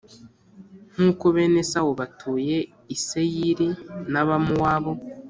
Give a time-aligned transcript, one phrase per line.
[0.93, 2.57] nk’uko bene Esawu batuye
[2.95, 3.67] i Seyiri
[4.11, 4.91] n’Abamowabu